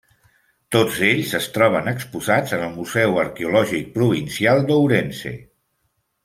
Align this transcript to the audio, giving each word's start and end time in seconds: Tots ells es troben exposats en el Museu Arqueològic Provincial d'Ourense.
Tots 0.75 1.01
ells 1.07 1.33
es 1.39 1.49
troben 1.57 1.89
exposats 1.91 2.55
en 2.57 2.63
el 2.69 2.73
Museu 2.79 3.21
Arqueològic 3.27 3.93
Provincial 3.99 4.67
d'Ourense. 4.73 5.37